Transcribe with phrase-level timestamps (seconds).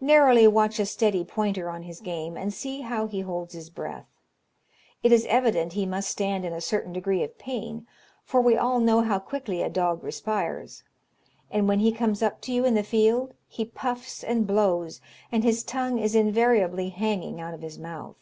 [0.00, 4.08] Narrowly watch a steady pointer on his game, and see how he holds his breath.
[5.04, 7.86] It is evident he must stand in a certain degree of pain,
[8.24, 10.82] for we all know how quickly a dog respires.
[11.52, 15.44] And when he comes up to you in the field he puffs and blows, and
[15.44, 18.16] his tongue is invariably hanging out of his mouth.